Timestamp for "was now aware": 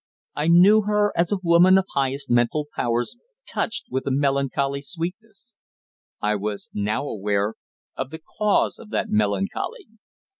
6.37-7.53